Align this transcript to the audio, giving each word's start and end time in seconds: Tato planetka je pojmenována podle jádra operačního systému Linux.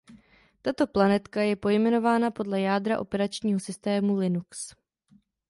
Tato 0.61 0.87
planetka 0.87 1.41
je 1.41 1.55
pojmenována 1.55 2.31
podle 2.31 2.61
jádra 2.61 2.99
operačního 2.99 3.59
systému 3.59 4.15
Linux. 4.15 4.75